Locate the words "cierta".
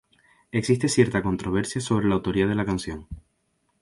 0.89-1.21